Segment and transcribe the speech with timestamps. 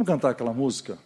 [0.00, 0.96] Vamos cantar aquela música?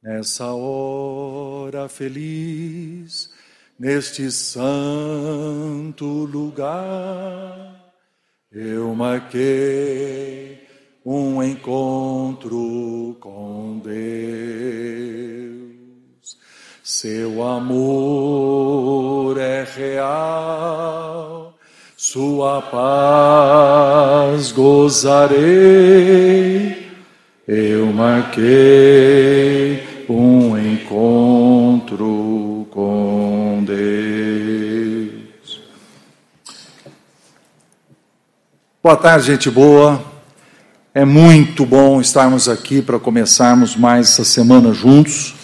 [0.00, 3.28] Nessa hora feliz,
[3.76, 7.92] neste santo lugar,
[8.52, 10.64] eu marquei
[11.04, 13.98] um encontro com Deus.
[16.84, 21.58] Seu amor é real,
[21.96, 25.94] sua paz gozarei.
[27.46, 28.46] Eu marquei
[30.08, 32.06] um encontro
[32.70, 35.60] com Deus.
[38.82, 40.02] Boa tarde, gente boa.
[40.94, 45.34] É muito bom estarmos aqui para começarmos mais essa semana juntos.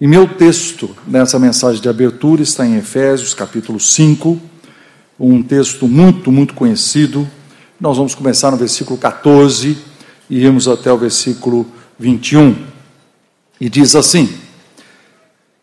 [0.00, 4.40] E meu texto nessa mensagem de abertura está em Efésios, capítulo 5,
[5.20, 7.28] um texto muito, muito conhecido.
[7.80, 9.97] Nós vamos começar no versículo 14 e
[10.28, 11.66] irmos até o versículo
[11.98, 12.66] 21.
[13.60, 14.28] E diz assim: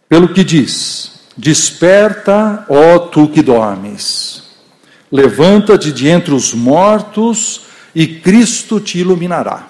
[0.10, 4.44] Pelo que diz: Desperta, ó tu que dormes,
[5.12, 7.62] levanta-te de entre os mortos
[7.94, 9.70] e Cristo te iluminará.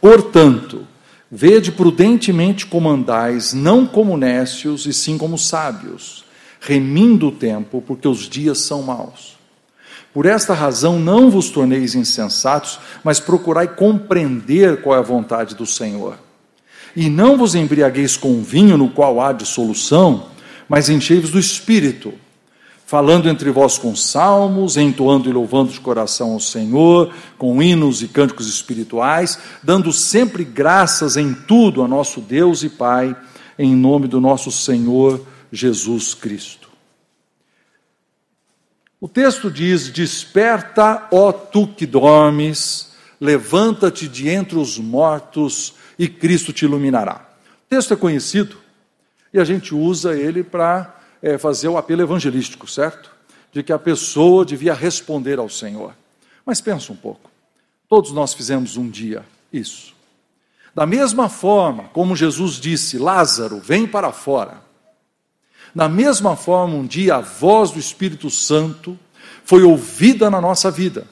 [0.00, 0.86] Portanto,
[1.30, 6.24] vede prudentemente como andais, não como nécios, e sim como sábios,
[6.60, 9.37] remindo o tempo, porque os dias são maus.
[10.12, 15.66] Por esta razão não vos torneis insensatos, mas procurai compreender qual é a vontade do
[15.66, 16.18] Senhor.
[16.96, 20.26] E não vos embriagueis com vinho no qual há dissolução,
[20.68, 22.14] mas enchei-vos do Espírito
[22.88, 28.08] falando entre vós com salmos, entoando e louvando de coração ao Senhor, com hinos e
[28.08, 33.14] cânticos espirituais, dando sempre graças em tudo a nosso Deus e Pai,
[33.58, 35.20] em nome do nosso Senhor
[35.52, 36.67] Jesus Cristo.
[39.00, 46.52] O texto diz: Desperta, ó tu que dormes, levanta-te de entre os mortos e Cristo
[46.52, 47.28] te iluminará.
[47.66, 48.56] O texto é conhecido
[49.32, 53.10] e a gente usa ele para é, fazer o apelo evangelístico, certo?
[53.52, 55.94] De que a pessoa devia responder ao Senhor.
[56.44, 57.30] Mas pensa um pouco.
[57.88, 59.94] Todos nós fizemos um dia isso.
[60.74, 64.67] Da mesma forma como Jesus disse: Lázaro, vem para fora.
[65.78, 68.98] Da mesma forma, um dia a voz do Espírito Santo
[69.44, 71.06] foi ouvida na nossa vida.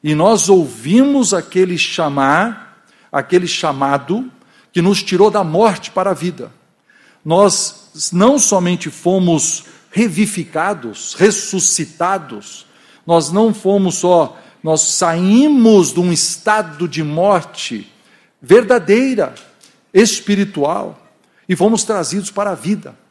[0.00, 4.30] E nós ouvimos aquele chamar, aquele chamado
[4.72, 6.52] que nos tirou da morte para a vida.
[7.24, 12.66] Nós não somente fomos revivificados, ressuscitados,
[13.04, 17.92] nós não fomos só, nós saímos de um estado de morte
[18.40, 19.34] verdadeira,
[19.92, 20.96] espiritual,
[21.48, 23.02] e fomos trazidos para a vida.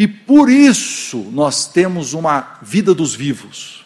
[0.00, 3.84] E por isso nós temos uma vida dos vivos,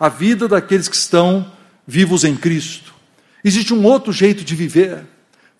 [0.00, 1.52] a vida daqueles que estão
[1.86, 2.92] vivos em Cristo.
[3.44, 5.04] Existe um outro jeito de viver,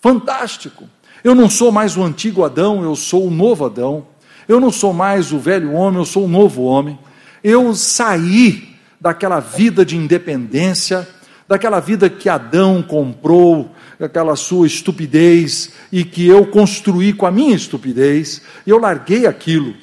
[0.01, 0.89] fantástico.
[1.23, 4.05] Eu não sou mais o antigo Adão, eu sou o novo Adão.
[4.45, 6.99] Eu não sou mais o velho homem, eu sou o novo homem.
[7.41, 11.07] Eu saí daquela vida de independência,
[11.47, 17.55] daquela vida que Adão comprou, aquela sua estupidez, e que eu construí com a minha
[17.55, 19.81] estupidez, eu larguei aquilo.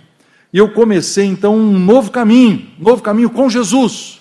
[0.53, 4.21] E eu comecei então um novo caminho, um novo caminho com Jesus.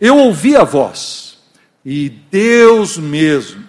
[0.00, 1.38] Eu ouvi a voz,
[1.84, 3.64] e Deus mesmo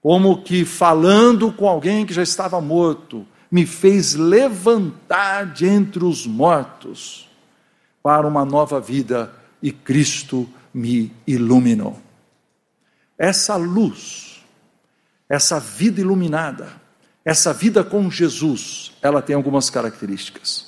[0.00, 6.26] como que falando com alguém que já estava morto, me fez levantar de entre os
[6.26, 7.28] mortos
[8.02, 11.98] para uma nova vida e Cristo me iluminou.
[13.18, 14.44] Essa luz,
[15.28, 16.72] essa vida iluminada,
[17.24, 20.67] essa vida com Jesus, ela tem algumas características.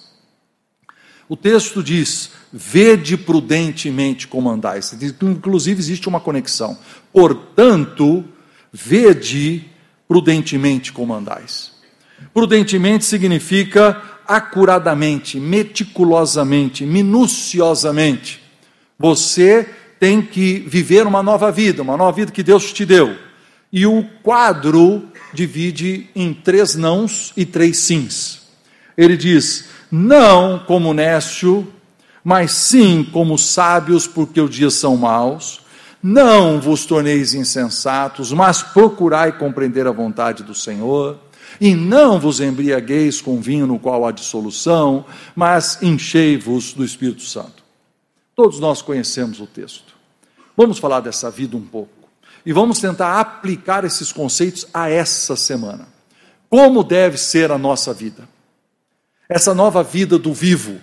[1.31, 4.95] O texto diz: vede prudentemente como andais.
[5.23, 6.77] Inclusive, existe uma conexão.
[7.11, 8.23] Portanto,
[8.73, 9.65] Vede
[10.07, 11.73] prudentemente como andais.
[12.33, 18.41] Prudentemente significa acuradamente, meticulosamente, minuciosamente.
[18.99, 19.69] Você
[19.99, 23.17] tem que viver uma nova vida, uma nova vida que Deus te deu.
[23.73, 28.43] E o quadro divide em três nãos e três sims.
[28.97, 31.67] Ele diz: não como nécio,
[32.23, 35.61] mas sim como sábios, porque os dias são maus.
[36.03, 41.19] Não vos torneis insensatos, mas procurai compreender a vontade do Senhor.
[41.61, 45.05] E não vos embriagueis com vinho no qual há dissolução,
[45.35, 47.63] mas enchei-vos do Espírito Santo.
[48.35, 49.95] Todos nós conhecemos o texto.
[50.57, 52.09] Vamos falar dessa vida um pouco.
[52.47, 55.89] E vamos tentar aplicar esses conceitos a essa semana.
[56.49, 58.27] Como deve ser a nossa vida?
[59.31, 60.81] Essa nova vida do vivo,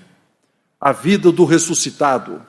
[0.79, 2.41] a vida do ressuscitado,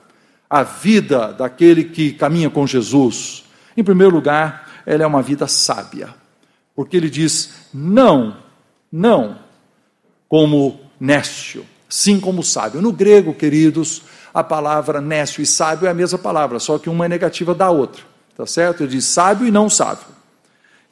[0.49, 3.43] a vida daquele que caminha com Jesus,
[3.75, 6.15] em primeiro lugar, ela é uma vida sábia.
[6.73, 8.37] Porque ele diz não,
[8.89, 9.39] não,
[10.29, 12.81] como nécio, sim como sábio.
[12.81, 14.03] No grego, queridos,
[14.33, 17.69] a palavra nécio e sábio é a mesma palavra, só que uma é negativa da
[17.69, 18.03] outra.
[18.37, 18.83] Tá certo?
[18.83, 20.05] Ele diz sábio e não sábio.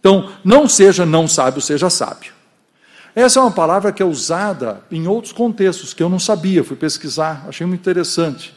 [0.01, 2.36] Então, não seja não sábio, seja sábio.
[3.18, 6.75] Essa é uma palavra que é usada em outros contextos que eu não sabia, fui
[6.75, 8.54] pesquisar, achei muito interessante.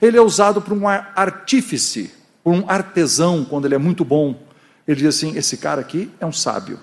[0.00, 2.14] Ele é usado por um artífice,
[2.44, 4.40] por um artesão, quando ele é muito bom.
[4.86, 6.78] Ele diz assim: esse cara aqui é um sábio.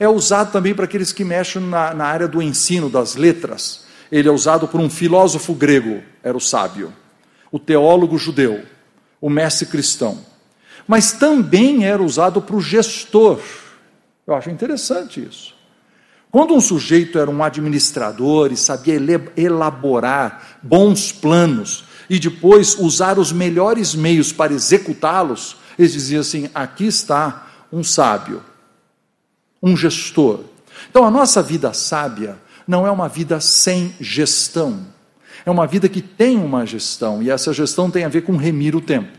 [0.00, 3.84] É usado também para aqueles que mexem na, na área do ensino, das letras.
[4.10, 6.94] Ele é usado por um filósofo grego, era o sábio,
[7.52, 8.64] o teólogo judeu,
[9.20, 10.24] o mestre cristão.
[10.86, 13.38] Mas também era usado para o gestor.
[14.26, 15.57] Eu acho interessante isso.
[16.30, 19.00] Quando um sujeito era um administrador e sabia
[19.36, 26.86] elaborar bons planos e depois usar os melhores meios para executá-los, ele dizia assim: aqui
[26.86, 28.42] está um sábio,
[29.62, 30.40] um gestor.
[30.90, 32.36] Então a nossa vida sábia
[32.66, 34.86] não é uma vida sem gestão,
[35.46, 38.76] é uma vida que tem uma gestão e essa gestão tem a ver com remir
[38.76, 39.16] o tempo.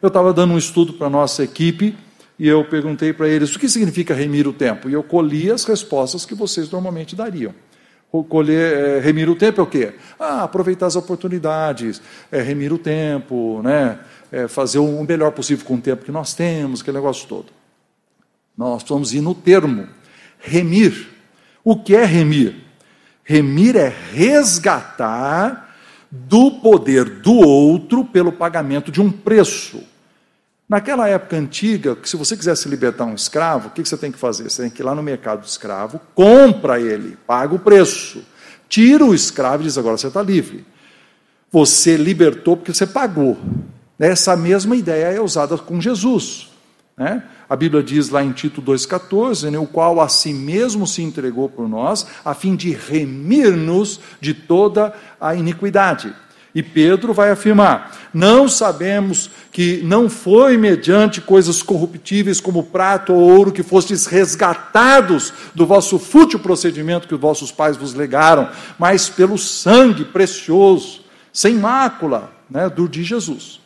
[0.00, 1.96] Eu estava dando um estudo para a nossa equipe
[2.38, 4.88] e eu perguntei para eles o que significa remir o tempo.
[4.88, 7.54] E eu colhi as respostas que vocês normalmente dariam.
[8.28, 9.94] Colher, é, remir o tempo é o quê?
[10.20, 12.00] Ah, aproveitar as oportunidades,
[12.30, 13.98] é, remir o tempo, né?
[14.30, 17.46] É, fazer o melhor possível com o tempo que nós temos, aquele negócio todo.
[18.56, 19.88] Nós precisamos ir no termo.
[20.38, 21.08] Remir.
[21.64, 22.54] O que é remir?
[23.24, 25.74] Remir é resgatar
[26.10, 29.82] do poder do outro pelo pagamento de um preço.
[30.68, 34.50] Naquela época antiga, se você quisesse libertar um escravo, o que você tem que fazer?
[34.50, 38.24] Você tem que ir lá no mercado do escravo, compra ele, paga o preço,
[38.68, 40.64] tira o escravo e diz: agora você está livre.
[41.52, 43.38] Você libertou porque você pagou.
[43.98, 46.50] Essa mesma ideia é usada com Jesus.
[46.96, 47.22] Né?
[47.48, 51.48] A Bíblia diz lá em Tito 2,14, né, o qual a si mesmo se entregou
[51.48, 56.14] por nós, a fim de remir-nos de toda a iniquidade.
[56.54, 63.20] E Pedro vai afirmar: não sabemos que não foi mediante coisas corruptíveis como prata ou
[63.20, 69.08] ouro que fostes resgatados do vosso fútil procedimento que os vossos pais vos legaram, mas
[69.08, 73.60] pelo sangue precioso, sem mácula, né, do de Jesus.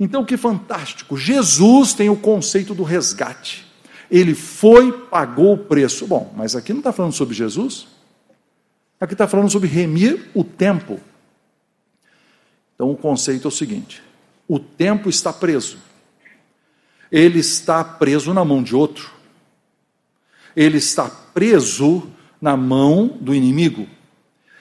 [0.00, 1.14] Então, que fantástico!
[1.14, 3.66] Jesus tem o conceito do resgate.
[4.10, 6.06] Ele foi, pagou o preço.
[6.06, 7.86] Bom, mas aqui não está falando sobre Jesus.
[8.98, 10.98] Aqui está falando sobre remir o tempo.
[12.74, 14.02] Então o conceito é o seguinte:
[14.52, 15.78] o tempo está preso.
[17.10, 19.10] Ele está preso na mão de outro.
[20.54, 22.06] Ele está preso
[22.38, 23.88] na mão do inimigo.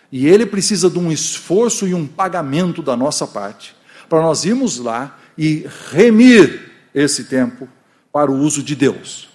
[0.09, 3.75] E ele precisa de um esforço e um pagamento da nossa parte
[4.07, 7.67] para nós irmos lá e remir esse tempo
[8.13, 9.27] para o uso de Deus.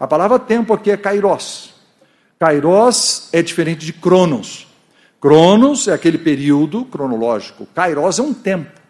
[0.00, 1.74] A palavra tempo aqui é kairos.
[2.38, 4.66] Kairos é diferente de cronos.
[5.20, 8.83] Cronos é aquele período cronológico, Kairos é um tempo.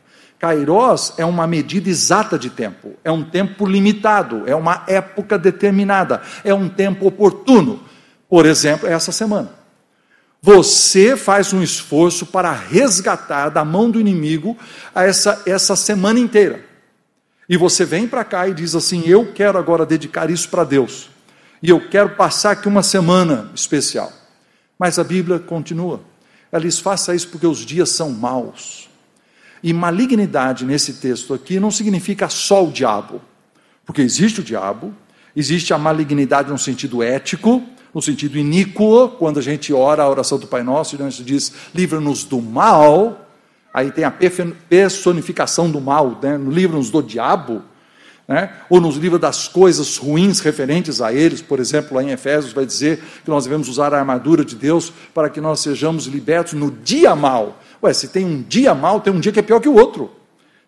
[0.45, 6.21] Kairos é uma medida exata de tempo, é um tempo limitado, é uma época determinada,
[6.45, 7.83] é um tempo oportuno.
[8.29, 9.53] Por exemplo, essa semana.
[10.43, 14.55] Você faz um esforço para resgatar da mão do inimigo
[14.95, 16.63] essa, essa semana inteira.
[17.49, 21.09] E você vem para cá e diz assim: Eu quero agora dedicar isso para Deus.
[21.63, 24.13] E eu quero passar aqui uma semana especial.
[24.79, 26.03] Mas a Bíblia continua.
[26.53, 28.91] Ela diz: faça isso porque os dias são maus.
[29.65, 33.23] E malignidade nesse texto aqui não significa só o diabo,
[33.87, 34.93] porque existe o diabo,
[35.35, 37.63] existe a malignidade no sentido ético,
[37.95, 41.25] no sentido iníquo, quando a gente ora a oração do Pai Nosso, e a gente
[41.25, 43.27] diz: livra-nos do mal,
[43.73, 46.37] aí tem a personificação do mal, né?
[46.37, 47.63] livra-nos do diabo
[48.27, 48.51] né?
[48.71, 52.65] ou nos livra das coisas ruins referentes a eles, por exemplo, lá em Efésios vai
[52.65, 56.71] dizer que nós devemos usar a armadura de Deus para que nós sejamos libertos no
[56.71, 57.61] dia mal.
[57.85, 60.11] Ué, se tem um dia mal, tem um dia que é pior que o outro.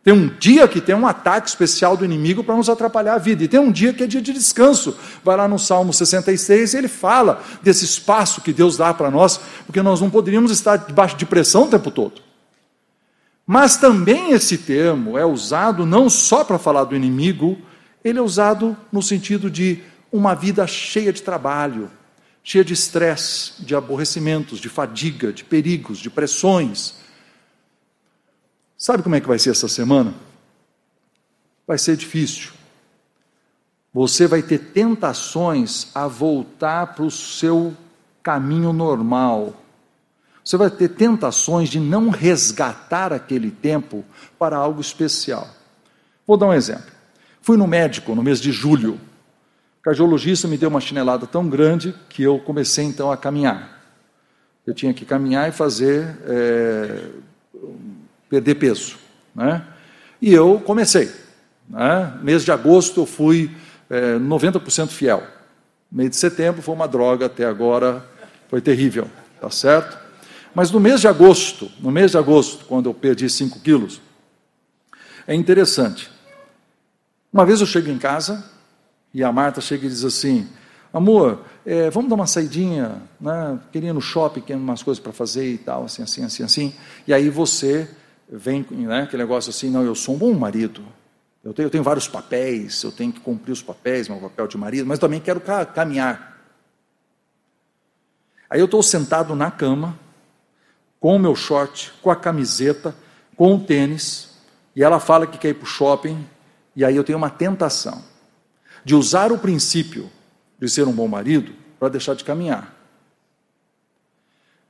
[0.05, 3.43] Tem um dia que tem um ataque especial do inimigo para nos atrapalhar a vida.
[3.43, 4.97] E tem um dia que é dia de descanso.
[5.25, 9.41] Vai lá no Salmo 66 e ele fala desse espaço que Deus dá para nós,
[9.65, 12.21] porque nós não poderíamos estar debaixo de pressão o tempo todo.
[13.47, 17.59] Mas também esse termo é usado não só para falar do inimigo,
[18.05, 19.83] ele é usado no sentido de
[20.13, 21.91] uma vida cheia de trabalho,
[22.45, 27.06] cheia de estresse, de aborrecimentos, de fadiga, de perigos, de pressões.
[28.77, 30.15] Sabe como é que vai ser essa semana?
[31.67, 32.53] Vai ser difícil.
[33.93, 37.75] Você vai ter tentações a voltar para o seu
[38.23, 39.55] caminho normal
[40.47, 44.05] você vai ter tentações de não resgatar aquele tempo
[44.39, 45.49] para algo especial.
[46.25, 46.87] Vou dar um exemplo.
[47.43, 48.95] Fui no médico no mês de julho.
[49.81, 53.83] O cardiologista me deu uma chinelada tão grande que eu comecei então a caminhar.
[54.65, 57.09] Eu tinha que caminhar e fazer é,
[58.37, 58.97] perder peso,
[59.35, 59.63] né?
[60.21, 61.11] E eu comecei.
[61.69, 62.19] Né?
[62.23, 63.51] Mês de agosto eu fui
[63.89, 65.23] é, 90% fiel.
[65.91, 68.05] Mês de setembro foi uma droga até agora,
[68.49, 69.09] foi terrível,
[69.41, 69.99] tá certo?
[70.55, 74.01] Mas no mês de agosto, no mês de agosto, quando eu perdi 5 quilos,
[75.27, 76.11] é interessante.
[77.33, 78.45] Uma vez eu chego em casa
[79.13, 80.49] e a Marta chega e diz assim:
[80.93, 83.59] Amor, é, vamos dar uma saidinha, né?
[83.73, 86.75] queria ir no shopping, queria umas coisas para fazer e tal, assim, assim, assim, assim.
[87.07, 87.89] E aí você
[88.29, 90.85] vem, né, aquele negócio assim: Não, eu sou um bom marido,
[91.45, 94.59] eu tenho, eu tenho, vários papéis, eu tenho que cumprir os papéis, meu papel de
[94.59, 95.41] marido, mas também quero
[95.75, 96.37] caminhar.
[98.49, 99.99] Aí eu estou sentado na cama,
[100.99, 102.95] com o meu short, com a camiseta,
[103.37, 104.37] com o tênis,
[104.75, 106.27] e ela fala que quer ir para o shopping,
[106.75, 108.03] e aí eu tenho uma tentação
[108.85, 110.11] de usar o princípio
[110.59, 112.76] de ser um bom marido para deixar de caminhar.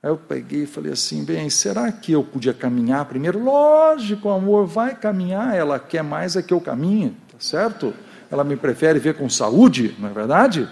[0.06, 3.42] Aí eu peguei e falei assim: bem, será que eu podia caminhar primeiro?
[3.42, 5.56] Lógico, amor, vai caminhar.
[5.56, 7.92] Ela quer mais é que eu caminhe, tá certo?
[8.30, 10.68] Ela me prefere ver com saúde, não é verdade?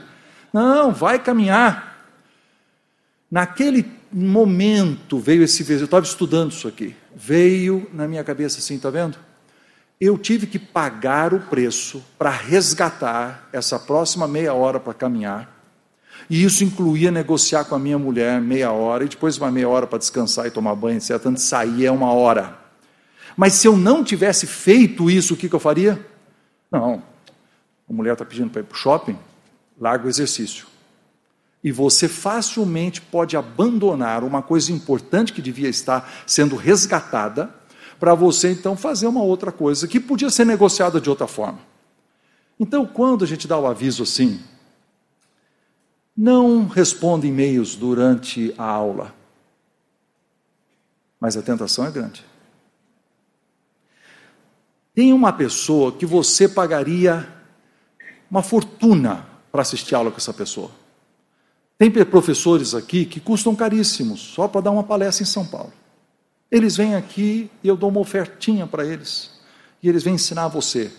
[0.53, 2.07] Não, vai caminhar.
[3.29, 8.89] Naquele momento veio esse eu estava estudando isso aqui, veio na minha cabeça assim, tá
[8.89, 9.19] vendo?
[10.01, 15.54] Eu tive que pagar o preço para resgatar essa próxima meia hora para caminhar.
[16.29, 19.87] E isso incluía negociar com a minha mulher meia hora e depois uma meia hora
[19.87, 21.29] para descansar e tomar banho, etc.
[21.31, 22.59] De sair é uma hora.
[23.37, 26.05] Mas se eu não tivesse feito isso, o que, que eu faria?
[26.71, 27.03] Não.
[27.89, 29.19] A mulher está pedindo para ir para o shopping,
[29.79, 30.67] larga o exercício
[31.65, 37.49] e você facilmente pode abandonar uma coisa importante que devia estar sendo resgatada,
[37.99, 41.59] para você então fazer uma outra coisa que podia ser negociada de outra forma.
[42.61, 44.41] Então, quando a gente dá o aviso assim,
[46.17, 49.15] não responda e-mails durante a aula,
[51.21, 52.25] mas a tentação é grande.
[54.95, 57.29] Tem uma pessoa que você pagaria
[58.31, 60.71] uma fortuna para assistir aula com essa pessoa.
[61.77, 65.73] Tem professores aqui que custam caríssimos, só para dar uma palestra em São Paulo.
[66.51, 69.33] Eles vêm aqui e eu dou uma ofertinha para eles.
[69.83, 70.93] E eles vêm ensinar você.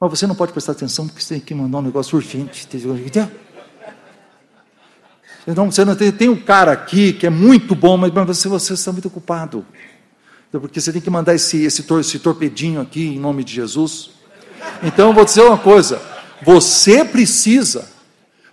[0.00, 2.66] Mas você não pode prestar atenção porque você tem que mandar um negócio urgente.
[5.46, 8.74] Então, você não tem, tem um cara aqui que é muito bom, mas você, você
[8.74, 9.66] está muito ocupado.
[10.48, 13.54] Então, porque você tem que mandar esse, esse, tor, esse torpedinho aqui em nome de
[13.54, 14.10] Jesus.
[14.82, 16.00] Então, eu vou dizer uma coisa:
[16.42, 17.88] você precisa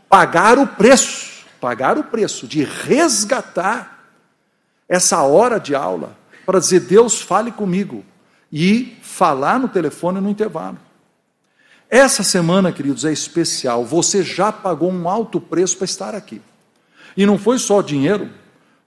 [0.09, 1.29] pagar o preço
[1.59, 4.05] pagar o preço de resgatar
[4.87, 8.03] essa hora de aula para dizer: Deus, fale comigo,
[8.51, 10.79] e falar no telefone no intervalo.
[11.89, 13.83] Essa semana, queridos, é especial.
[13.83, 16.41] Você já pagou um alto preço para estar aqui.
[17.15, 18.29] E não foi só dinheiro,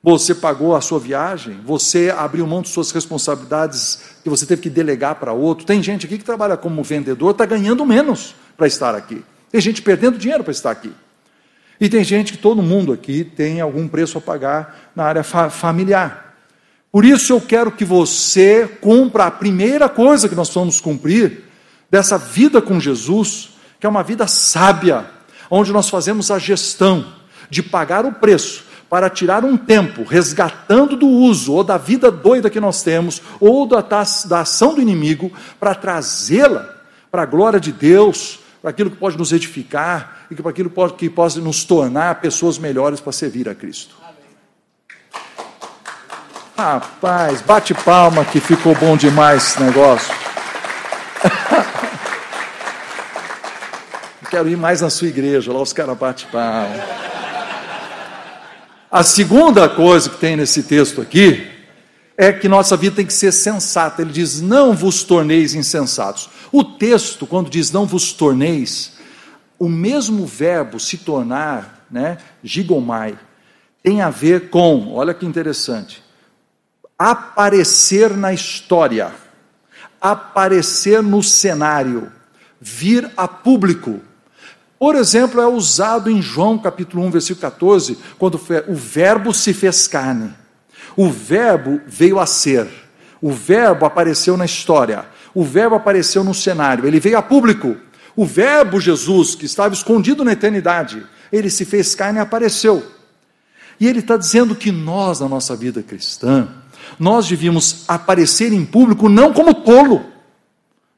[0.03, 4.71] você pagou a sua viagem, você abriu mão de suas responsabilidades que você teve que
[4.71, 5.65] delegar para outro.
[5.65, 9.23] Tem gente aqui que trabalha como vendedor, está ganhando menos para estar aqui.
[9.51, 10.93] Tem gente perdendo dinheiro para estar aqui.
[11.81, 15.49] E tem gente que todo mundo aqui tem algum preço a pagar na área fa
[15.51, 16.37] familiar.
[16.91, 21.45] Por isso eu quero que você cumpra a primeira coisa que nós vamos cumprir
[21.91, 25.07] dessa vida com Jesus, que é uma vida sábia,
[25.51, 27.07] onde nós fazemos a gestão
[27.53, 32.49] de pagar o preço para tirar um tempo, resgatando do uso ou da vida doida
[32.49, 35.31] que nós temos, ou da, da ação do inimigo,
[35.61, 36.67] para trazê-la
[37.11, 41.11] para a glória de Deus, para aquilo que pode nos edificar e para aquilo que
[41.11, 43.95] pode nos tornar pessoas melhores para servir a Cristo.
[46.57, 50.15] Rapaz, bate palma que ficou bom demais esse negócio.
[54.31, 57.12] Quero ir mais na sua igreja, lá os caras batem palma.
[58.93, 61.51] A segunda coisa que tem nesse texto aqui
[62.15, 64.03] é que nossa vida tem que ser sensata.
[64.03, 66.29] Ele diz: Não vos torneis insensatos.
[66.53, 68.93] O texto, quando diz não vos torneis,
[69.59, 73.19] o mesmo verbo se tornar, né, gigomai,
[73.83, 76.05] tem a ver com, olha que interessante,
[76.99, 79.11] aparecer na história,
[79.99, 82.13] aparecer no cenário,
[82.61, 84.03] vir a público.
[84.83, 88.35] Por exemplo, é usado em João capítulo 1, versículo 14, quando
[88.67, 90.35] o verbo se fez carne.
[90.97, 92.67] O verbo veio a ser.
[93.21, 95.05] O verbo apareceu na história.
[95.33, 97.77] O Verbo apareceu no cenário, ele veio a público.
[98.17, 102.85] O Verbo Jesus, que estava escondido na eternidade, ele se fez carne e apareceu.
[103.79, 106.49] E ele está dizendo que nós, na nossa vida cristã,
[106.99, 110.05] nós devíamos aparecer em público não como tolo,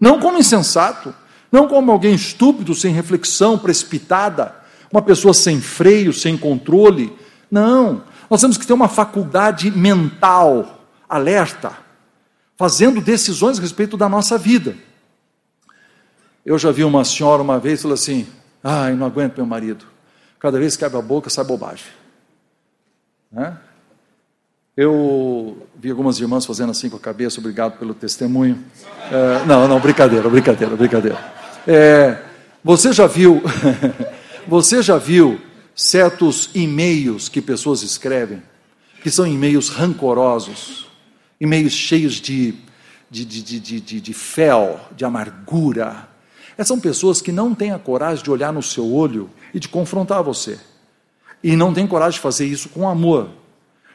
[0.01, 1.15] não como insensato,
[1.55, 4.57] não como alguém estúpido, sem reflexão, precipitada,
[4.91, 7.17] uma pessoa sem freio, sem controle.
[7.49, 11.79] Não, nós temos que ter uma faculdade mental alerta,
[12.57, 14.75] fazendo decisões a respeito da nossa vida.
[16.45, 18.27] Eu já vi uma senhora uma vez falou assim:
[18.61, 19.85] ai, não aguento meu marido.
[20.41, 21.87] Cada vez que abre a boca sai bobagem.
[23.31, 23.57] Né?
[24.77, 28.59] Eu vi algumas irmãs fazendo assim com a cabeça, obrigado pelo testemunho.
[29.09, 31.44] É, não, não, brincadeira, brincadeira, brincadeira.
[31.67, 32.19] É,
[32.63, 33.43] você já viu,
[34.47, 35.41] você já viu
[35.75, 38.43] certos e-mails que pessoas escrevem,
[39.03, 40.87] que são e-mails rancorosos,
[41.41, 42.55] e-mails cheios de,
[43.11, 46.09] de, de, de, de, de fel, de amargura.
[46.53, 49.69] Essas são pessoas que não têm a coragem de olhar no seu olho e de
[49.69, 50.59] confrontar você.
[51.43, 53.31] E não têm coragem de fazer isso com amor.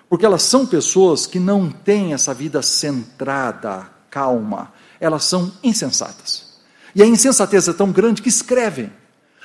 [0.10, 4.74] Porque elas são pessoas que não têm essa vida centrada, calma.
[5.00, 6.49] Elas são insensatas.
[6.96, 8.92] E a insensatez é tão grande que escrevem.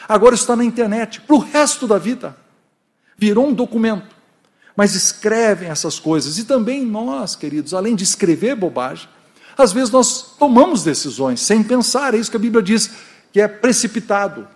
[0.08, 2.36] Agora está na internet, para o resto da vida.
[3.16, 4.14] Virou um documento.
[4.76, 6.38] Mas escrevem essas coisas.
[6.38, 9.08] E também nós, queridos, além de escrever bobagem,
[9.56, 12.14] às vezes nós tomamos decisões sem pensar.
[12.14, 12.90] É isso que a Bíblia diz,
[13.32, 14.48] que é precipitado.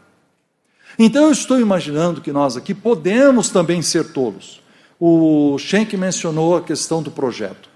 [0.99, 4.61] Então eu estou imaginando que nós aqui podemos também ser tolos.
[4.99, 7.69] O Schenck mencionou a questão do projeto.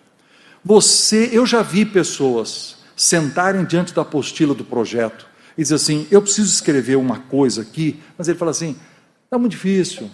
[0.65, 5.27] Você, eu já vi pessoas sentarem diante da apostila do projeto
[5.59, 8.77] e dizer assim: eu preciso escrever uma coisa aqui, mas ele fala assim:
[9.25, 10.09] está muito difícil,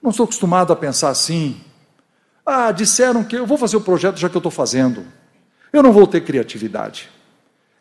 [0.00, 1.60] não estou acostumado a pensar assim.
[2.46, 5.04] Ah, disseram que eu vou fazer o projeto já que eu estou fazendo.
[5.72, 7.10] Eu não vou ter criatividade.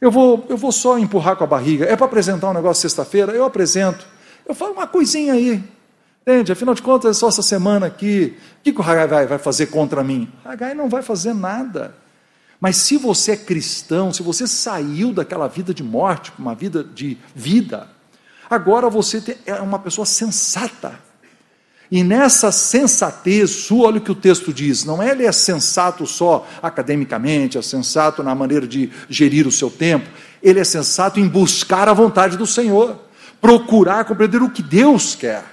[0.02, 1.86] Eu vou, eu vou só empurrar com a barriga.
[1.86, 3.34] É para apresentar um negócio sexta-feira?
[3.34, 4.06] Eu apresento.
[4.48, 5.64] Eu falo uma coisinha aí.
[6.22, 6.52] Entende?
[6.52, 8.36] Afinal de contas, é só essa semana aqui.
[8.60, 10.32] O que, o Hagai vai, vai fazer contra mim?
[10.44, 12.03] Hagai não vai fazer nada.
[12.64, 16.82] Mas se você é cristão, se você saiu daquela vida de morte para uma vida
[16.82, 17.90] de vida,
[18.50, 20.98] agora você é uma pessoa sensata.
[21.92, 26.08] E nessa sensatez sua, olha o que o texto diz: não é ele é sensato
[26.08, 30.10] só academicamente, é sensato na maneira de gerir o seu tempo,
[30.42, 32.98] ele é sensato em buscar a vontade do Senhor,
[33.42, 35.53] procurar compreender o que Deus quer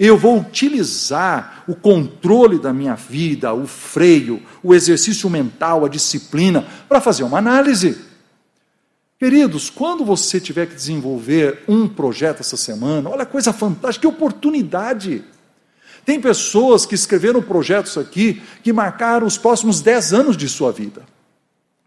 [0.00, 6.66] eu vou utilizar o controle da minha vida, o freio, o exercício mental, a disciplina,
[6.88, 7.98] para fazer uma análise.
[9.18, 15.22] Queridos, quando você tiver que desenvolver um projeto essa semana, olha coisa fantástica, que oportunidade.
[16.06, 21.02] Tem pessoas que escreveram projetos aqui que marcaram os próximos dez anos de sua vida.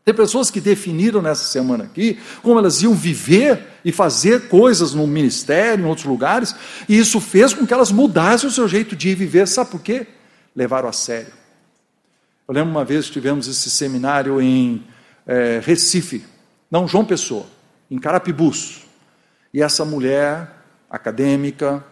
[0.06, 5.08] Tem pessoas que definiram nessa semana aqui como elas iam viver e fazer coisas no
[5.08, 6.54] ministério, em outros lugares,
[6.90, 9.48] e isso fez com que elas mudassem o seu jeito de viver.
[9.48, 10.08] Sabe por quê?
[10.56, 11.32] Levaram a sério.
[12.48, 14.84] Eu lembro uma vez que tivemos esse seminário em
[15.26, 16.26] é, Recife,
[16.70, 17.46] não João Pessoa,
[17.90, 18.82] em Carapibus.
[19.54, 20.52] E essa mulher
[20.90, 21.84] acadêmica,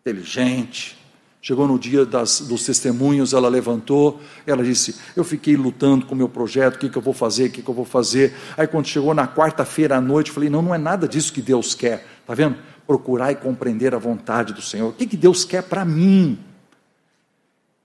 [0.00, 0.96] inteligente,
[1.44, 6.16] Chegou no dia das, dos testemunhos, ela levantou, ela disse: Eu fiquei lutando com o
[6.16, 8.32] meu projeto, o que, que eu vou fazer, o que, que eu vou fazer.
[8.56, 11.42] Aí, quando chegou na quarta-feira à noite, eu falei: Não, não é nada disso que
[11.42, 12.56] Deus quer, está vendo?
[12.86, 14.90] Procurar e compreender a vontade do Senhor.
[14.90, 16.38] O que, que Deus quer para mim?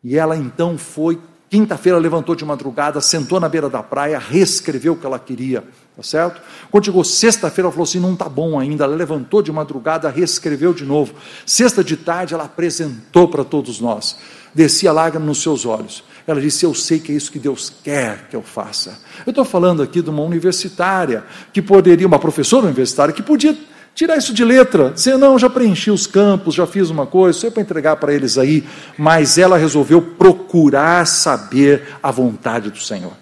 [0.04, 4.96] E ela então foi, quinta-feira levantou de madrugada, sentou na beira da praia, reescreveu o
[4.96, 5.64] que ela queria.
[5.96, 6.40] Tá certo?
[6.70, 8.84] Quando chegou sexta-feira, ela falou assim: não está bom ainda.
[8.84, 11.16] Ela levantou de madrugada, reescreveu de novo.
[11.44, 14.16] Sexta de tarde, ela apresentou para todos nós.
[14.54, 16.04] Descia lágrima nos seus olhos.
[16.28, 19.00] Ela disse: Eu sei que é isso que Deus quer que eu faça.
[19.26, 23.58] Eu estou falando aqui de uma universitária, que poderia, uma professora universitária, que podia
[23.98, 27.48] tirar isso de letra, dizer: Não, já preenchi os campos, já fiz uma coisa, isso
[27.48, 28.64] é para entregar para eles aí.
[28.98, 33.14] Mas ela resolveu procurar saber a vontade do Senhor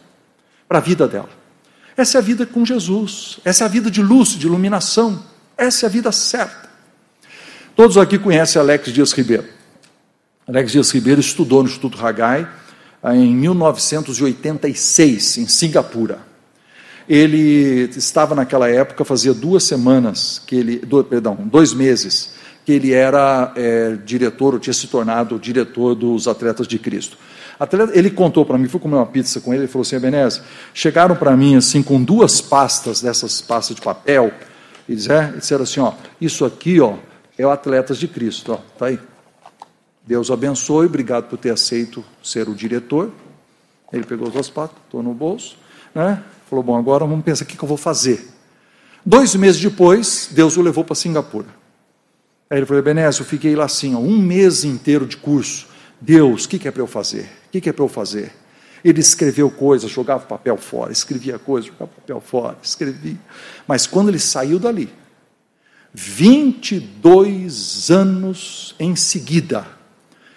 [0.68, 1.30] para a vida dela.
[1.96, 5.24] Essa é a vida com Jesus, essa é a vida de luz, de iluminação,
[5.58, 6.66] essa é a vida certa.
[7.74, 9.46] Todos aqui conhecem Alex Dias Ribeiro.
[10.46, 12.46] Alex Dias Ribeiro estudou no Instituto Hagai
[13.02, 16.35] ah, em 1986, em Singapura.
[17.08, 22.34] Ele estava naquela época, fazia duas semanas, que ele, do, perdão, dois meses,
[22.66, 27.18] que ele era é, diretor, ou tinha se tornado diretor dos Atletas de Cristo.
[27.94, 31.16] Ele contou para mim, fui comer uma pizza com ele, ele falou assim, Ebenezer, chegaram
[31.16, 34.34] para mim assim com duas pastas dessas pastas de papel,
[34.90, 36.96] e disseram assim, ó, isso aqui, ó,
[37.38, 39.00] é o Atletas de Cristo, ó, tá aí.
[40.06, 43.12] Deus abençoe, obrigado por ter aceito ser o diretor.
[43.92, 45.58] Ele pegou as duas pastas, estou no bolso,
[45.94, 46.22] né?
[46.50, 48.28] Falou, bom, agora vamos pensar o que, eu vou fazer.
[49.06, 51.48] Dois meses depois, Deus o levou para Singapura.
[52.50, 55.68] Aí ele falou, Ebenezer, eu fiquei lá assim, ó, um mês inteiro de curso.
[56.00, 57.30] Deus, o que, é para eu fazer?
[57.56, 58.34] que, que é para eu fazer?
[58.84, 63.18] Ele escreveu coisas, jogava papel fora, escrevia coisas, jogava papel fora, escrevia.
[63.68, 64.94] Mas quando ele saiu dali,
[65.94, 69.66] 22 anos em seguida,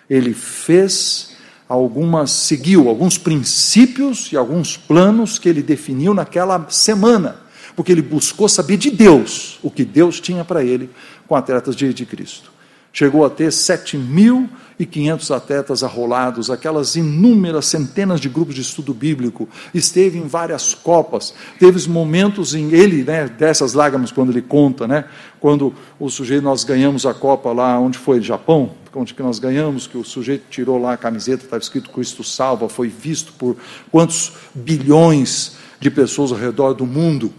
[0.09, 1.37] ele fez
[1.68, 7.37] algumas, seguiu alguns princípios e alguns planos que ele definiu naquela semana,
[7.76, 10.88] porque ele buscou saber de Deus o que Deus tinha para ele
[11.26, 12.50] com atletas de, de Cristo.
[12.92, 20.18] Chegou a ter 7.500 atletas arrolados, aquelas inúmeras centenas de grupos de estudo bíblico, esteve
[20.18, 25.05] em várias copas, teve momentos em ele, né, dessas lágrimas, quando ele conta, né,
[25.38, 29.87] quando o sujeito, nós ganhamos a copa lá, onde foi, Japão, onde que nós ganhamos,
[29.87, 33.57] que o sujeito tirou lá a camiseta, estava escrito Cristo salva, foi visto por
[33.92, 37.33] quantos bilhões de pessoas ao redor do mundo,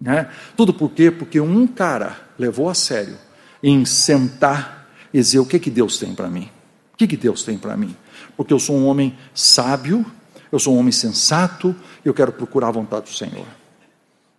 [0.00, 0.28] né?
[0.56, 1.10] Tudo por quê?
[1.10, 3.16] Porque um cara levou a sério
[3.62, 6.50] em sentar e dizer: o que, que Deus tem para mim?
[6.92, 7.96] O que, que Deus tem para mim?
[8.36, 10.04] Porque eu sou um homem sábio,
[10.50, 13.46] eu sou um homem sensato, eu quero procurar a vontade do Senhor.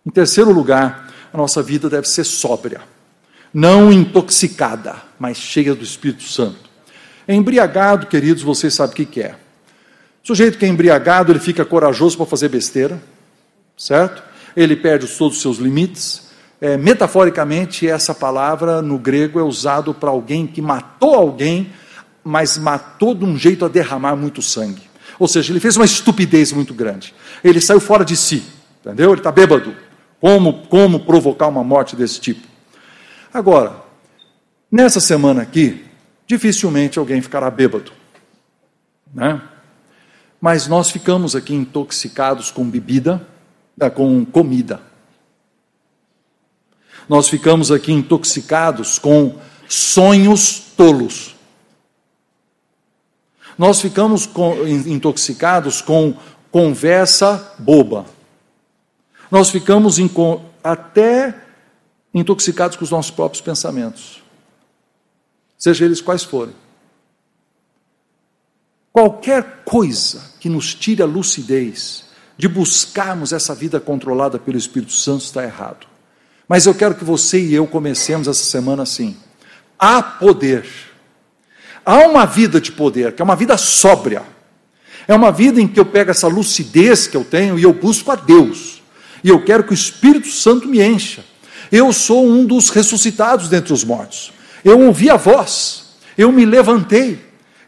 [0.06, 2.80] Em terceiro lugar, a nossa vida deve ser sóbria,
[3.52, 6.70] não intoxicada, mas cheia do Espírito Santo.
[7.26, 9.34] Embriagado, queridos, vocês sabem o que, que é.
[10.22, 13.02] O sujeito que é embriagado, ele fica corajoso para fazer besteira,
[13.76, 14.22] certo?
[14.56, 16.23] Ele perde todos os seus limites,
[16.64, 21.70] é, metaforicamente, essa palavra no grego é usado para alguém que matou alguém,
[22.24, 24.80] mas matou de um jeito a derramar muito sangue.
[25.18, 27.14] Ou seja, ele fez uma estupidez muito grande.
[27.44, 28.42] Ele saiu fora de si,
[28.80, 29.10] entendeu?
[29.10, 29.76] Ele está bêbado.
[30.18, 32.48] Como, como provocar uma morte desse tipo?
[33.30, 33.76] Agora,
[34.72, 35.84] nessa semana aqui,
[36.26, 37.92] dificilmente alguém ficará bêbado,
[39.12, 39.38] né?
[40.40, 43.20] Mas nós ficamos aqui intoxicados com bebida,
[43.78, 44.93] eh, com comida.
[47.08, 49.38] Nós ficamos aqui intoxicados com
[49.68, 51.34] sonhos tolos.
[53.56, 54.28] Nós ficamos
[54.86, 56.16] intoxicados com
[56.50, 58.06] conversa boba.
[59.30, 59.96] Nós ficamos
[60.62, 61.34] até
[62.12, 64.22] intoxicados com os nossos próprios pensamentos,
[65.58, 66.54] seja eles quais forem.
[68.92, 72.04] Qualquer coisa que nos tire a lucidez
[72.38, 75.93] de buscarmos essa vida controlada pelo Espírito Santo está errado.
[76.48, 79.16] Mas eu quero que você e eu comecemos essa semana assim.
[79.78, 80.66] Há poder.
[81.84, 84.22] Há uma vida de poder, que é uma vida sóbria.
[85.06, 88.10] É uma vida em que eu pego essa lucidez que eu tenho e eu busco
[88.10, 88.82] a Deus.
[89.22, 91.24] E eu quero que o Espírito Santo me encha.
[91.70, 94.32] Eu sou um dos ressuscitados dentre os mortos.
[94.64, 95.84] Eu ouvi a voz.
[96.16, 97.18] Eu me levantei.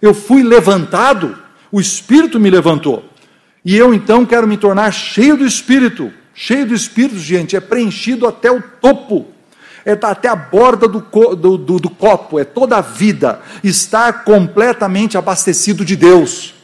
[0.01, 1.37] Eu fui levantado.
[1.73, 3.05] O Espírito me levantou.
[3.65, 8.27] E eu então quero me tornar cheio do Espírito cheio do Espírito, gente, é preenchido
[8.27, 9.27] até o topo,
[9.87, 11.01] é até a borda do,
[11.35, 16.55] do, do, do copo, é toda a vida, está completamente abastecido de Deus.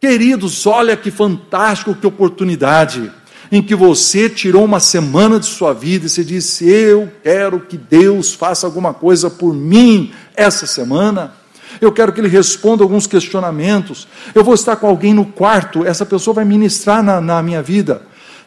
[0.00, 3.10] Queridos, olha que fantástico, que oportunidade,
[3.50, 7.76] em que você tirou uma semana de sua vida e você disse: Eu quero que
[7.76, 11.32] Deus faça alguma coisa por mim essa semana.
[11.80, 14.06] Eu quero que ele responda alguns questionamentos.
[14.34, 18.02] Eu vou estar com alguém no quarto, essa pessoa vai ministrar na, na minha vida.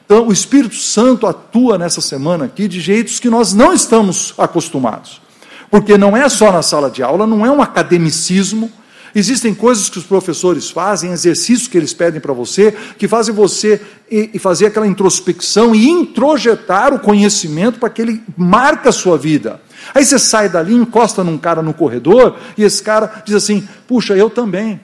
[0.06, 5.22] Então, o Espírito Santo atua nessa semana aqui de jeitos que nós não estamos acostumados.
[5.70, 8.70] Porque não é só na sala de aula, não é um academicismo.
[9.16, 13.82] Existem coisas que os professores fazem, exercícios que eles pedem para você, que fazem você
[14.10, 19.62] e, fazer aquela introspecção e introjetar o conhecimento para que ele marque a sua vida.
[19.94, 24.16] Aí você sai dali, encosta num cara no corredor, e esse cara diz assim: Puxa,
[24.16, 24.80] eu também.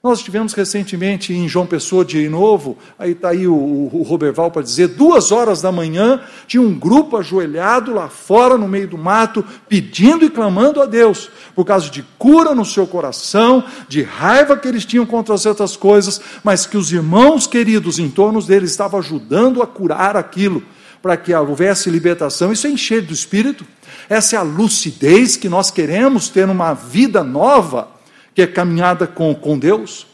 [0.00, 4.62] Nós tivemos recentemente em João Pessoa de novo, aí está aí o, o Roberval para
[4.62, 9.44] dizer, duas horas da manhã, tinha um grupo ajoelhado lá fora, no meio do mato,
[9.68, 14.68] pedindo e clamando a Deus, por causa de cura no seu coração, de raiva que
[14.68, 19.60] eles tinham contra certas coisas, mas que os irmãos queridos em torno deles estavam ajudando
[19.62, 20.62] a curar aquilo,
[21.02, 22.52] para que houvesse libertação.
[22.52, 23.66] Isso é encher do Espírito,
[24.08, 27.97] essa é a lucidez que nós queremos ter numa vida nova
[28.38, 30.06] que é caminhada com, com Deus?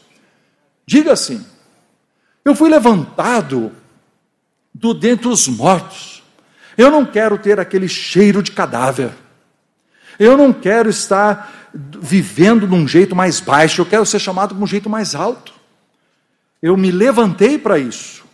[0.83, 1.45] Diga assim:
[2.43, 3.71] eu fui levantado
[4.73, 6.23] do dentre os mortos.
[6.75, 9.11] Eu não quero ter aquele cheiro de cadáver.
[10.17, 14.63] Eu não quero estar vivendo de um jeito mais baixo, eu quero ser chamado de
[14.63, 15.53] um jeito mais alto.
[16.59, 18.25] Eu me levantei para isso.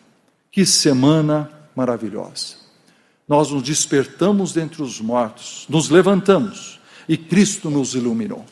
[0.49, 2.56] Que semana maravilhosa.
[3.27, 8.45] Nós nos despertamos dentre os mortos, nos levantamos e Cristo nos iluminou.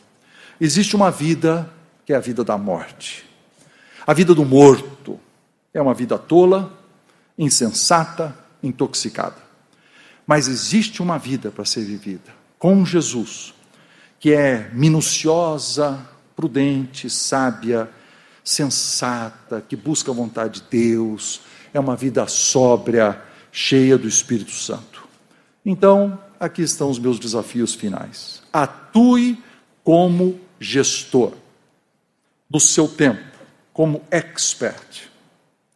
[0.60, 1.72] Existe uma vida
[2.06, 3.26] que é a vida da morte.
[4.06, 5.20] A vida do morto
[5.74, 6.78] é uma vida tola,
[7.38, 9.38] insensata, intoxicada.
[10.28, 13.54] Mas existe uma vida para ser vivida com Jesus,
[14.20, 16.00] que é minuciosa,
[16.36, 17.90] prudente, sábia,
[18.44, 21.42] sensata, que busca a vontade de Deus,
[21.74, 25.08] é uma vida sóbria, cheia do Espírito Santo.
[25.66, 28.42] Então, aqui estão os meus desafios finais.
[28.52, 29.42] Atue
[29.84, 31.34] como gestor
[32.50, 33.24] do seu tempo,
[33.72, 35.10] como expert.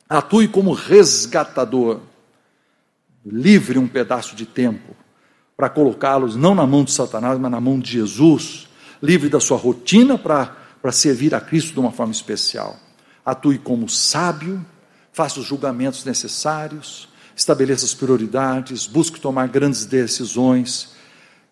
[0.10, 2.02] Atue como resgatador.
[3.26, 4.96] Livre um pedaço de tempo
[5.56, 8.68] para colocá-los não na mão de Satanás, mas na mão de Jesus.
[9.02, 12.78] Livre da sua rotina para servir a Cristo de uma forma especial.
[13.26, 14.66] Atue como sábio,
[15.14, 20.93] faça os julgamentos necessários, estabeleça as prioridades, busque tomar grandes decisões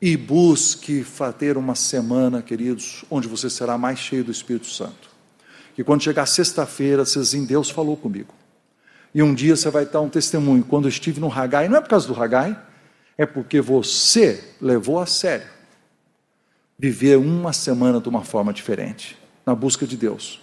[0.01, 1.05] e busque
[1.37, 5.11] ter uma semana, queridos, onde você será mais cheio do Espírito Santo.
[5.75, 8.33] Que quando chegar sexta-feira, você diz, Deus falou comigo.
[9.13, 10.63] E um dia você vai dar um testemunho.
[10.63, 12.59] Quando eu estive no Hagai, não é por causa do Hagai,
[13.15, 15.47] é porque você levou a sério
[16.79, 20.41] viver uma semana de uma forma diferente, na busca de Deus.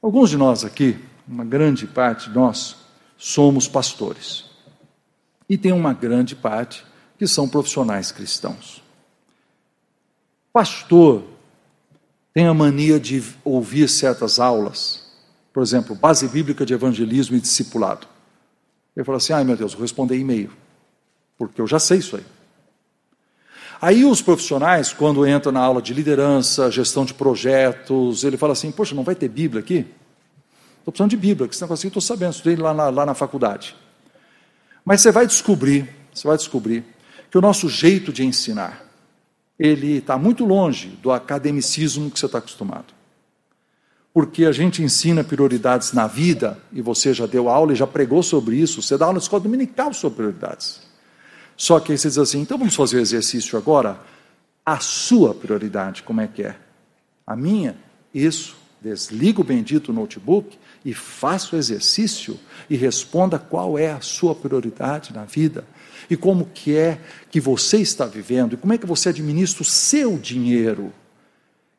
[0.00, 2.76] Alguns de nós aqui, uma grande parte de nós,
[3.16, 4.44] somos pastores.
[5.48, 6.84] E tem uma grande parte
[7.20, 8.82] que são profissionais cristãos.
[10.50, 11.22] Pastor
[12.32, 15.06] tem a mania de ouvir certas aulas,
[15.52, 18.06] por exemplo, base bíblica de evangelismo e discipulado.
[18.96, 20.50] Ele fala assim: ai meu Deus, vou responder e-mail,
[21.36, 22.24] porque eu já sei isso aí.
[23.82, 28.72] Aí os profissionais, quando entram na aula de liderança, gestão de projetos, ele fala assim:
[28.72, 29.86] Poxa, não vai ter Bíblia aqui?
[30.78, 33.76] Estou precisando de Bíblia, que esse negócio estou sabendo, estudei lá na, lá na faculdade.
[34.82, 36.82] Mas você vai descobrir, você vai descobrir
[37.30, 38.84] que o nosso jeito de ensinar,
[39.58, 42.92] ele está muito longe do academicismo que você está acostumado.
[44.12, 48.22] Porque a gente ensina prioridades na vida, e você já deu aula e já pregou
[48.22, 50.80] sobre isso, você dá aula na escola dominical sobre prioridades.
[51.56, 54.00] Só que aí você diz assim, então vamos fazer o exercício agora?
[54.66, 56.56] A sua prioridade, como é que é?
[57.26, 57.76] A minha?
[58.12, 58.58] Isso.
[58.82, 65.12] Desliga o bendito notebook e faça o exercício e responda qual é a sua prioridade
[65.12, 65.66] na vida
[66.10, 69.64] e como que é que você está vivendo e como é que você administra o
[69.64, 70.92] seu dinheiro.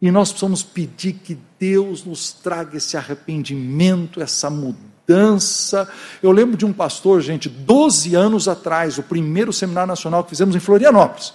[0.01, 5.87] E nós precisamos pedir que Deus nos traga esse arrependimento, essa mudança.
[6.23, 10.55] Eu lembro de um pastor, gente, 12 anos atrás, o primeiro seminário nacional que fizemos
[10.55, 11.33] em Florianópolis.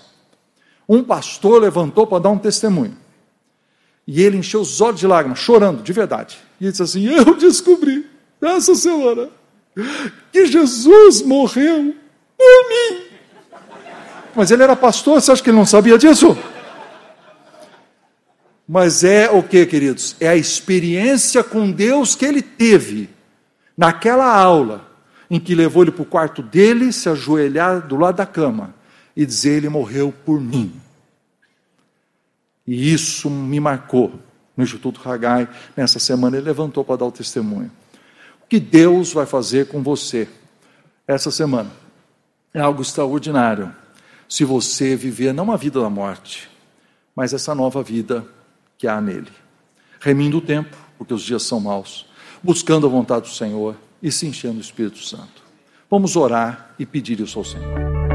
[0.89, 2.97] Um pastor levantou para dar um testemunho.
[4.07, 6.39] E ele encheu os olhos de lágrimas, chorando, de verdade.
[6.61, 8.07] E ele disse assim: Eu descobri
[8.41, 9.29] essa semana
[10.33, 11.95] que Jesus morreu
[12.37, 13.07] por mim.
[14.35, 16.37] Mas ele era pastor, você acha que ele não sabia disso?
[18.69, 20.17] Mas é o que, queridos?
[20.21, 23.09] É a experiência com Deus que ele teve
[23.77, 24.87] naquela aula
[25.31, 28.75] em que levou ele para o quarto dele, se ajoelhar do lado da cama
[29.17, 30.73] e dizer: Ele morreu por mim.
[32.67, 34.13] E isso me marcou
[34.57, 35.49] no Instituto Hagai.
[35.77, 37.71] Nessa semana ele levantou para dar o testemunho.
[38.43, 40.29] O que Deus vai fazer com você
[41.07, 41.86] essa semana
[42.57, 43.71] é algo extraordinário.
[44.27, 46.49] Se você viver não a vida da morte,
[47.15, 48.27] mas essa nova vida
[48.79, 49.31] que há nele.
[50.01, 52.07] Remindo o tempo, porque os dias são maus,
[52.43, 55.43] buscando a vontade do Senhor e se enchendo do Espírito Santo.
[55.91, 58.06] Vamos orar e pedir isso ao Senhor.